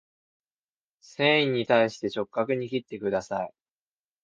[1.03, 3.53] 繊維に対して直角に切ってください